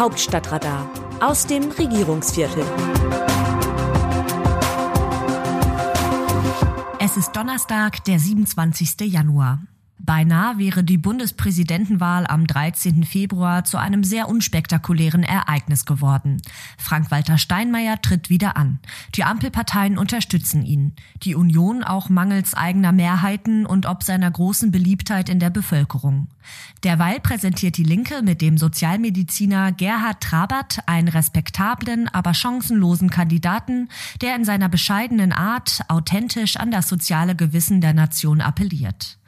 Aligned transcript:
Hauptstadtradar 0.00 0.88
aus 1.20 1.46
dem 1.46 1.70
Regierungsviertel. 1.72 2.64
Es 6.98 7.18
ist 7.18 7.36
Donnerstag, 7.36 8.02
der 8.04 8.18
27. 8.18 9.12
Januar. 9.12 9.58
Beinahe 10.02 10.56
wäre 10.56 10.82
die 10.82 10.96
Bundespräsidentenwahl 10.96 12.26
am 12.26 12.46
13. 12.46 13.04
Februar 13.04 13.64
zu 13.64 13.76
einem 13.76 14.02
sehr 14.02 14.28
unspektakulären 14.28 15.22
Ereignis 15.22 15.84
geworden. 15.84 16.40
Frank-Walter 16.78 17.36
Steinmeier 17.36 18.00
tritt 18.00 18.30
wieder 18.30 18.56
an. 18.56 18.78
Die 19.14 19.24
Ampelparteien 19.24 19.98
unterstützen 19.98 20.64
ihn. 20.64 20.94
Die 21.22 21.34
Union 21.34 21.84
auch 21.84 22.08
mangels 22.08 22.54
eigener 22.54 22.92
Mehrheiten 22.92 23.66
und 23.66 23.84
ob 23.84 24.02
seiner 24.02 24.30
großen 24.30 24.70
Beliebtheit 24.70 25.28
in 25.28 25.38
der 25.38 25.50
Bevölkerung. 25.50 26.28
Derweil 26.82 27.20
präsentiert 27.20 27.76
die 27.76 27.84
Linke 27.84 28.22
mit 28.22 28.40
dem 28.40 28.56
Sozialmediziner 28.56 29.72
Gerhard 29.72 30.22
Trabert 30.22 30.78
einen 30.86 31.08
respektablen, 31.08 32.08
aber 32.08 32.32
chancenlosen 32.32 33.10
Kandidaten, 33.10 33.90
der 34.22 34.34
in 34.34 34.46
seiner 34.46 34.70
bescheidenen 34.70 35.32
Art 35.32 35.82
authentisch 35.88 36.56
an 36.56 36.70
das 36.70 36.88
soziale 36.88 37.36
Gewissen 37.36 37.82
der 37.82 37.92
Nation 37.92 38.40
appelliert. 38.40 39.18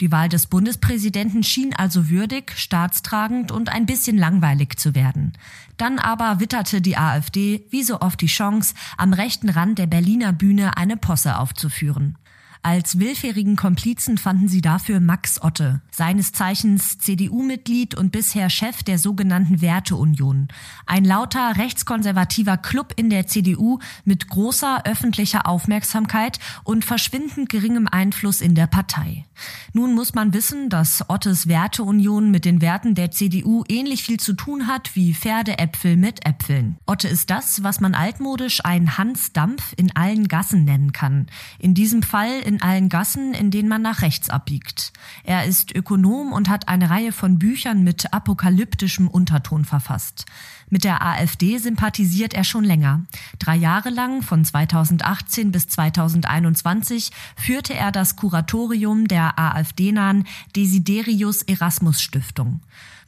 Die 0.00 0.10
Wahl 0.10 0.30
des 0.30 0.46
Bundespräsidenten 0.46 1.42
schien 1.42 1.74
also 1.74 2.08
würdig, 2.08 2.52
staatstragend 2.56 3.52
und 3.52 3.68
ein 3.68 3.84
bisschen 3.84 4.16
langweilig 4.16 4.78
zu 4.78 4.94
werden. 4.94 5.34
Dann 5.76 5.98
aber 5.98 6.40
witterte 6.40 6.80
die 6.80 6.96
AfD 6.96 7.66
wie 7.70 7.82
so 7.82 8.00
oft 8.00 8.20
die 8.20 8.26
Chance, 8.26 8.74
am 8.96 9.12
rechten 9.12 9.50
Rand 9.50 9.78
der 9.78 9.86
Berliner 9.86 10.32
Bühne 10.32 10.78
eine 10.78 10.96
Posse 10.96 11.38
aufzuführen. 11.38 12.16
Als 12.62 12.98
willfährigen 12.98 13.56
Komplizen 13.56 14.18
fanden 14.18 14.46
sie 14.46 14.60
dafür 14.60 15.00
Max 15.00 15.40
Otte, 15.42 15.80
seines 15.90 16.32
Zeichens 16.32 16.98
CDU-Mitglied 16.98 17.94
und 17.94 18.12
bisher 18.12 18.50
Chef 18.50 18.82
der 18.82 18.98
sogenannten 18.98 19.62
Werteunion. 19.62 20.48
Ein 20.84 21.06
lauter 21.06 21.56
rechtskonservativer 21.56 22.58
Club 22.58 22.92
in 22.96 23.08
der 23.08 23.26
CDU 23.26 23.78
mit 24.04 24.28
großer 24.28 24.84
öffentlicher 24.84 25.46
Aufmerksamkeit 25.46 26.38
und 26.62 26.84
verschwindend 26.84 27.48
geringem 27.48 27.88
Einfluss 27.88 28.42
in 28.42 28.54
der 28.54 28.66
Partei. 28.66 29.24
Nun 29.72 29.94
muss 29.94 30.12
man 30.12 30.34
wissen, 30.34 30.68
dass 30.68 31.08
Ottes 31.08 31.48
Werteunion 31.48 32.30
mit 32.30 32.44
den 32.44 32.60
Werten 32.60 32.94
der 32.94 33.10
CDU 33.10 33.64
ähnlich 33.68 34.02
viel 34.02 34.20
zu 34.20 34.34
tun 34.34 34.66
hat 34.66 34.94
wie 34.94 35.14
Pferdeäpfel 35.14 35.96
mit 35.96 36.26
Äpfeln. 36.26 36.76
Otte 36.86 37.08
ist 37.08 37.30
das, 37.30 37.62
was 37.62 37.80
man 37.80 37.94
altmodisch 37.94 38.62
ein 38.66 38.98
Hans 38.98 39.32
Dampf 39.32 39.72
in 39.78 39.96
allen 39.96 40.28
Gassen 40.28 40.64
nennen 40.64 40.92
kann. 40.92 41.26
In 41.58 41.72
diesem 41.72 42.02
Fall 42.02 42.49
in 42.50 42.60
allen 42.60 42.88
Gassen, 42.88 43.32
in 43.32 43.52
denen 43.52 43.68
man 43.68 43.80
nach 43.80 44.02
rechts 44.02 44.28
abbiegt. 44.28 44.92
Er 45.22 45.44
ist 45.44 45.72
Ökonom 45.74 46.32
und 46.32 46.48
hat 46.48 46.68
eine 46.68 46.90
Reihe 46.90 47.12
von 47.12 47.38
Büchern 47.38 47.84
mit 47.84 48.12
apokalyptischem 48.12 49.06
Unterton 49.06 49.64
verfasst. 49.64 50.26
Mit 50.70 50.84
der 50.84 51.04
AfD 51.04 51.58
sympathisiert 51.58 52.32
er 52.32 52.44
schon 52.44 52.64
länger. 52.64 53.02
Drei 53.40 53.56
Jahre 53.56 53.90
lang, 53.90 54.22
von 54.22 54.44
2018 54.44 55.50
bis 55.50 55.66
2021, 55.66 57.10
führte 57.36 57.74
er 57.74 57.90
das 57.90 58.14
Kuratorium 58.14 59.08
der 59.08 59.36
AfD-nahen 59.36 60.26
Desiderius 60.54 61.42
Erasmus 61.42 62.00
Stiftung. 62.00 62.60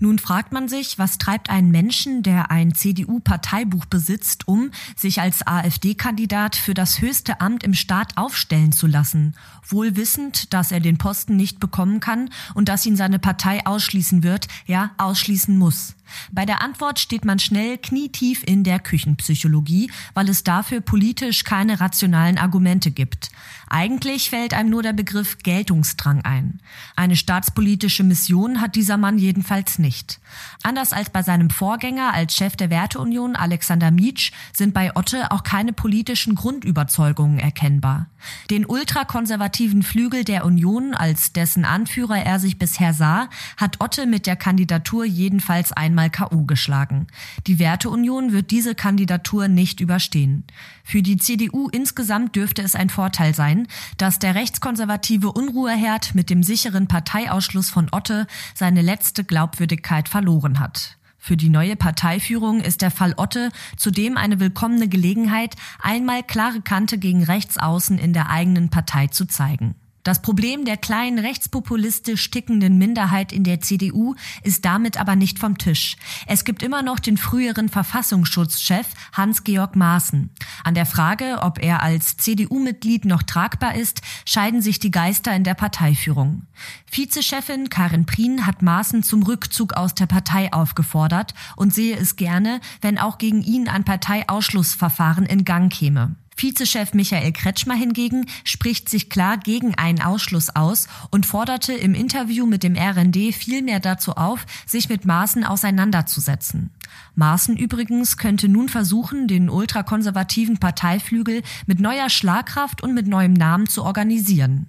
Nun 0.02 0.19
fragt 0.19 0.50
man 0.50 0.66
sich, 0.66 0.98
was 0.98 1.16
treibt 1.16 1.48
einen 1.48 1.70
Menschen, 1.70 2.24
der 2.24 2.50
ein 2.50 2.74
CDU-Parteibuch 2.74 3.84
besitzt, 3.84 4.48
um 4.48 4.72
sich 4.97 5.20
als 5.20 5.47
AfD-Kandidat 5.47 6.56
für 6.56 6.74
das 6.74 7.00
höchste 7.00 7.41
Amt 7.41 7.62
im 7.62 7.72
Staat 7.72 8.16
aufstellen 8.16 8.72
zu 8.72 8.88
lassen, 8.88 9.36
wohl 9.64 9.94
wissend, 9.94 10.52
dass 10.52 10.72
er 10.72 10.80
den 10.80 10.98
Posten 10.98 11.36
nicht 11.36 11.60
bekommen 11.60 12.00
kann 12.00 12.30
und 12.54 12.69
dass 12.69 12.84
ihn 12.84 12.97
seine 12.97 13.20
Partei 13.20 13.64
ausschließen 13.64 14.24
wird, 14.24 14.48
ja, 14.66 14.91
ausschließen 14.98 15.56
muss. 15.56 15.94
Bei 16.32 16.47
der 16.47 16.62
Antwort 16.62 16.98
steht 16.98 17.24
man 17.24 17.38
schnell 17.38 17.52
knietief 17.78 18.42
in 18.45 18.64
der 18.64 18.78
Küchenpsychologie, 18.78 19.91
weil 20.14 20.28
es 20.28 20.45
dafür 20.45 20.81
politisch 20.81 21.45
keine 21.45 21.81
rationalen 21.81 22.39
Argumente 22.39 22.91
gibt. 22.91 23.31
Eigentlich 23.69 24.28
fällt 24.28 24.53
einem 24.53 24.69
nur 24.69 24.82
der 24.82 24.93
Begriff 24.93 25.38
Geltungsdrang 25.38 26.21
ein. 26.22 26.60
Eine 26.94 27.16
staatspolitische 27.16 28.04
Mission 28.04 28.60
hat 28.60 28.75
dieser 28.75 28.99
Mann 28.99 29.16
jedenfalls 29.16 29.78
nicht. 29.78 30.21
Anders 30.62 30.93
als 30.93 31.09
bei 31.09 31.22
seinem 31.22 31.49
Vorgänger 31.49 32.12
als 32.12 32.37
Chef 32.37 32.54
der 32.54 32.69
Werteunion 32.69 33.34
Alexander 33.34 33.91
Mietsch 33.91 34.32
sind 34.53 34.75
bei 34.75 34.94
Otte 34.94 35.31
auch 35.31 35.43
keine 35.43 35.72
politischen 35.72 36.34
Grundüberzeugungen 36.34 37.38
erkennbar. 37.38 38.09
Den 38.50 38.66
ultrakonservativen 38.66 39.82
Flügel 39.82 40.25
der 40.25 40.44
Union, 40.44 40.94
als 40.94 41.32
dessen 41.32 41.65
Anführer 41.65 42.19
er 42.19 42.38
sich 42.38 42.59
bisher 42.59 42.93
sah, 42.93 43.28
hat 43.56 43.81
Otte 43.81 44.06
mit 44.06 44.26
der 44.26 44.37
Kandidatur 44.37 45.05
jedenfalls 45.05 45.72
einmal 45.72 46.10
K.O. 46.10 46.44
geschlagen. 46.44 47.06
Die 47.47 47.58
Werteunion 47.58 48.32
wird 48.32 48.53
diese 48.53 48.75
Kandidatur 48.75 49.48
nicht 49.48 49.80
überstehen. 49.80 50.44
Für 50.84 51.03
die 51.03 51.16
CDU 51.16 51.69
insgesamt 51.69 52.36
dürfte 52.36 52.62
es 52.62 52.76
ein 52.76 52.88
Vorteil 52.88 53.34
sein, 53.34 53.66
dass 53.97 54.20
der 54.20 54.36
rechtskonservative 54.36 55.32
Unruheherd 55.32 56.14
mit 56.14 56.31
dem 56.31 56.44
sicheren 56.44 56.86
Parteiausschluss 56.86 57.70
von 57.70 57.88
Otte 57.91 58.26
seine 58.54 58.82
letzte 58.82 59.25
Glaubwürdigkeit 59.25 60.08
verloren 60.08 60.60
hat. 60.60 60.98
Für 61.19 61.36
die 61.36 61.50
neue 61.50 61.76
Parteiführung 61.76 62.60
ist 62.60 62.82
der 62.82 62.91
Fall 62.91 63.14
Otte 63.16 63.50
zudem 63.76 64.16
eine 64.16 64.41
willkommene 64.41 64.88
Gelegenheit, 64.88 65.54
einmal 65.81 66.22
klare 66.22 66.60
Kante 66.60 66.98
gegen 66.98 67.22
Rechtsaußen 67.22 67.98
in 67.98 68.12
der 68.12 68.31
eigenen 68.31 68.70
Partei 68.70 69.06
zu 69.06 69.26
zeigen. 69.26 69.76
Das 70.02 70.20
Problem 70.20 70.64
der 70.64 70.76
kleinen 70.76 71.20
rechtspopulistisch 71.20 72.30
tickenden 72.30 72.76
Minderheit 72.76 73.32
in 73.32 73.44
der 73.44 73.60
CDU 73.60 74.16
ist 74.42 74.64
damit 74.64 74.98
aber 74.98 75.14
nicht 75.14 75.38
vom 75.38 75.58
Tisch. 75.58 75.96
Es 76.26 76.44
gibt 76.44 76.62
immer 76.64 76.82
noch 76.82 76.98
den 76.98 77.16
früheren 77.16 77.68
Verfassungsschutzchef 77.68 78.86
Hans-Georg 79.12 79.76
Maaßen. 79.76 80.30
An 80.64 80.74
der 80.74 80.86
Frage, 80.86 81.38
ob 81.42 81.62
er 81.62 81.82
als 81.82 82.16
CDU-Mitglied 82.16 83.04
noch 83.04 83.22
tragbar 83.22 83.76
ist, 83.76 84.02
scheiden 84.24 84.60
sich 84.60 84.80
die 84.80 84.90
Geister 84.90 85.34
in 85.36 85.44
der 85.44 85.54
Parteiführung. 85.54 86.46
Vizechefin 86.90 87.69
Karin 87.69 88.04
Prien 88.04 88.44
hat 88.44 88.60
Maaßen 88.60 89.04
zum 89.04 89.22
Rückzug 89.22 89.74
aus 89.74 89.94
der 89.94 90.06
Partei 90.06 90.52
aufgefordert 90.52 91.32
und 91.54 91.72
sehe 91.72 91.96
es 91.96 92.16
gerne, 92.16 92.60
wenn 92.80 92.98
auch 92.98 93.19
gegen 93.19 93.42
ihn 93.42 93.69
ein 93.69 93.84
Parteiausschlussverfahren 93.84 95.26
in 95.26 95.44
Gang 95.44 95.72
käme. 95.72 96.16
Vizechef 96.37 96.94
Michael 96.94 97.32
Kretschmer 97.32 97.75
hingegen 97.75 98.26
spricht 98.44 98.88
sich 98.88 99.09
klar 99.10 99.38
gegen 99.38 99.75
einen 99.75 100.00
Ausschluss 100.00 100.50
aus 100.50 100.88
und 101.10 101.26
forderte 101.26 101.72
im 101.72 101.94
Interview 101.94 102.47
mit 102.47 102.62
dem 102.62 102.76
RND 102.76 103.34
vielmehr 103.34 103.81
dazu 103.81 104.12
auf, 104.12 104.47
sich 104.66 104.88
mit 104.88 105.04
Maaßen 105.04 105.44
auseinanderzusetzen. 105.44 106.70
Maaßen 107.15 107.56
übrigens 107.56 108.16
könnte 108.16 108.48
nun 108.48 108.69
versuchen, 108.69 109.28
den 109.28 109.50
ultrakonservativen 109.50 110.59
Parteiflügel 110.59 111.43
mit 111.66 111.81
neuer 111.81 112.09
Schlagkraft 112.09 112.82
und 112.82 112.94
mit 112.94 113.06
neuem 113.06 113.34
Namen 113.34 113.69
zu 113.69 113.84
organisieren. 113.84 114.66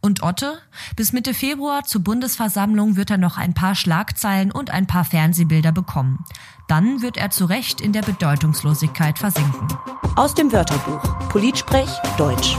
Und 0.00 0.22
Otte? 0.22 0.58
Bis 0.96 1.12
Mitte 1.12 1.34
Februar 1.34 1.84
zur 1.84 2.02
Bundesversammlung 2.02 2.96
wird 2.96 3.10
er 3.10 3.18
noch 3.18 3.36
ein 3.36 3.54
paar 3.54 3.74
Schlagzeilen 3.74 4.52
und 4.52 4.70
ein 4.70 4.86
paar 4.86 5.04
Fernsehbilder 5.04 5.72
bekommen. 5.72 6.24
Dann 6.68 7.02
wird 7.02 7.16
er 7.16 7.30
zu 7.30 7.46
Recht 7.46 7.80
in 7.80 7.92
der 7.92 8.02
Bedeutungslosigkeit 8.02 9.18
versinken. 9.18 9.68
Aus 10.16 10.34
dem 10.34 10.52
Wörterbuch 10.52 11.28
Politsprech 11.28 11.90
Deutsch. 12.16 12.56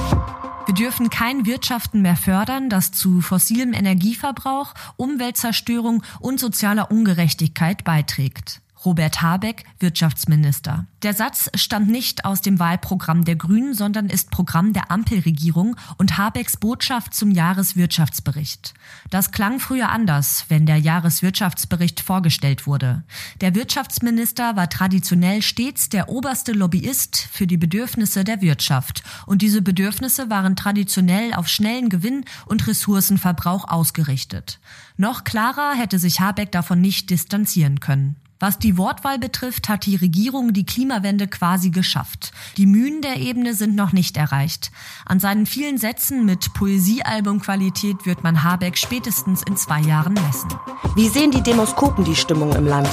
Wir 0.66 0.76
dürfen 0.76 1.10
kein 1.10 1.46
Wirtschaften 1.46 2.02
mehr 2.02 2.16
fördern, 2.16 2.70
das 2.70 2.92
zu 2.92 3.22
fossilem 3.22 3.74
Energieverbrauch, 3.74 4.74
Umweltzerstörung 4.96 6.04
und 6.20 6.40
sozialer 6.40 6.92
Ungerechtigkeit 6.92 7.84
beiträgt. 7.84 8.62
Robert 8.84 9.22
Habeck, 9.22 9.66
Wirtschaftsminister. 9.80 10.88
Der 11.04 11.14
Satz 11.14 11.50
stammt 11.56 11.90
nicht 11.90 12.26
aus 12.26 12.42
dem 12.42 12.60
Wahlprogramm 12.60 13.26
der 13.26 13.36
Grünen, 13.36 13.74
sondern 13.74 14.10
ist 14.10 14.32
Programm 14.32 14.74
der 14.74 14.90
Ampelregierung 14.90 15.76
und 15.98 16.18
Habecks 16.18 16.58
Botschaft 16.58 17.14
zum 17.14 17.32
Jahreswirtschaftsbericht. 17.32 18.74
Das 19.10 19.32
klang 19.32 19.60
früher 19.60 19.90
anders, 19.90 20.46
wenn 20.50 20.66
der 20.66 20.78
Jahreswirtschaftsbericht 20.78 22.02
vorgestellt 22.02 22.66
wurde. 22.66 23.04
Der 23.40 23.54
Wirtschaftsminister 23.54 24.56
war 24.56 24.70
traditionell 24.70 25.42
stets 25.42 25.90
der 25.90 26.10
oberste 26.10 26.52
Lobbyist 26.52 27.28
für 27.32 27.48
die 27.48 27.58
Bedürfnisse 27.58 28.24
der 28.24 28.42
Wirtschaft 28.42 29.04
und 29.28 29.42
diese 29.42 29.62
Bedürfnisse 29.62 30.30
waren 30.30 30.56
traditionell 30.56 31.34
auf 31.34 31.48
schnellen 31.48 31.90
Gewinn 31.90 32.26
und 32.46 32.68
Ressourcenverbrauch 32.68 33.68
ausgerichtet. 33.68 34.60
Noch 34.98 35.24
klarer 35.24 35.74
hätte 35.76 36.00
sich 36.00 36.20
Habeck 36.20 36.52
davon 36.52 36.82
nicht 36.82 37.10
distanzieren 37.10 37.80
können. 37.80 38.16
Was 38.42 38.58
die 38.58 38.76
Wortwahl 38.76 39.20
betrifft, 39.20 39.70
hat 39.70 39.86
die 39.86 39.96
Regierung 39.96 40.52
die 40.52 40.66
Klimawende 40.66 41.28
quasi 41.28 41.70
geschafft. 41.70 42.32
Die 42.58 42.66
Mühen 42.66 43.04
der 43.04 43.18
Ebene 43.18 43.54
sind 43.54 43.76
noch 43.76 43.94
nicht 43.94 44.18
erreicht. 44.18 44.72
An 45.06 45.20
seinen 45.20 45.46
vielen 45.46 45.78
Sätzen 45.78 46.26
mit 46.26 46.52
Poesiealbumqualität 46.56 48.08
wird 48.08 48.24
man 48.24 48.44
Habeck 48.44 48.80
spätestens 48.80 49.44
in 49.44 49.58
zwei 49.58 49.82
Jahren 49.82 50.16
messen. 50.16 50.50
Wie 50.96 51.08
sehen 51.08 51.30
die 51.30 51.44
Demoskopen 51.44 52.04
die 52.04 52.16
Stimmung 52.16 52.52
im 52.56 52.66
Land? 52.66 52.90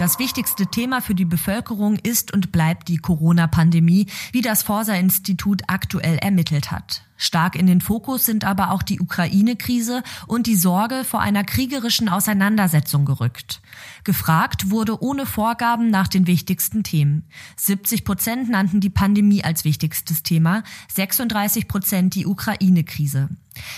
Das 0.00 0.18
wichtigste 0.18 0.66
Thema 0.66 1.02
für 1.02 1.14
die 1.14 1.26
Bevölkerung 1.26 1.96
ist 1.96 2.32
und 2.32 2.52
bleibt 2.52 2.88
die 2.88 2.96
Corona-Pandemie, 2.96 4.06
wie 4.32 4.40
das 4.40 4.62
Forsa-Institut 4.62 5.64
aktuell 5.66 6.16
ermittelt 6.16 6.70
hat. 6.70 7.02
Stark 7.18 7.54
in 7.54 7.66
den 7.66 7.82
Fokus 7.82 8.24
sind 8.24 8.46
aber 8.46 8.70
auch 8.70 8.82
die 8.82 8.98
Ukraine-Krise 8.98 10.02
und 10.26 10.46
die 10.46 10.56
Sorge 10.56 11.04
vor 11.04 11.20
einer 11.20 11.44
kriegerischen 11.44 12.08
Auseinandersetzung 12.08 13.04
gerückt. 13.04 13.60
Gefragt 14.02 14.70
wurde 14.70 15.02
ohne 15.02 15.26
Vorgaben 15.26 15.90
nach 15.90 16.08
den 16.08 16.26
wichtigsten 16.26 16.82
Themen. 16.82 17.26
70 17.56 18.06
Prozent 18.06 18.48
nannten 18.48 18.80
die 18.80 18.88
Pandemie 18.88 19.44
als 19.44 19.66
wichtigstes 19.66 20.22
Thema, 20.22 20.62
36 20.94 21.68
Prozent 21.68 22.14
die 22.14 22.24
Ukraine-Krise. 22.24 23.28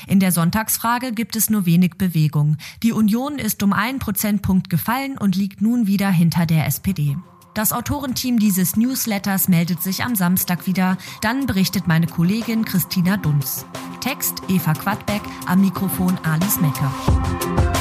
In 0.07 0.21
der 0.21 0.33
Sonntagsfrage 0.33 1.13
gibt 1.13 1.37
es 1.37 1.51
nur 1.51 1.67
wenig 1.67 1.95
Bewegung. 1.99 2.57
Die 2.83 2.93
Union 2.93 3.39
ist 3.39 3.63
um 3.63 3.73
einen 3.73 3.99
Prozentpunkt 3.99 4.71
gefallen 4.71 5.19
und 5.19 5.37
liegt 5.37 5.63
nun 5.63 5.87
wieder 5.87 6.11
hinter 6.11 6.47
der 6.47 6.67
SPD. 6.67 7.17
Das 7.55 7.73
Autorenteam 7.73 8.39
dieses 8.39 8.77
Newsletters 8.77 9.49
meldet 9.49 9.83
sich 9.83 10.03
am 10.05 10.17
Samstag 10.17 10.67
wieder. 10.67 10.97
Dann 11.21 11.47
berichtet 11.47 11.87
meine 11.87 12.07
Kollegin 12.07 12.65
Christina 12.65 13.19
Dunz. 13.19 13.67
Text 14.01 14.43
Eva 14.49 14.73
Quadbeck, 14.73 15.23
am 15.47 15.61
Mikrofon 15.61 16.19
Alice 16.25 16.61
Mecker. 16.61 17.72